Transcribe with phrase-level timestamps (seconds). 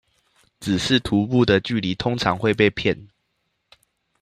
[0.59, 3.05] 只是徒步的距離通常會被騙